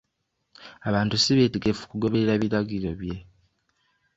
[0.89, 3.17] Abantu si beetegefu kugoberera biragiro bye.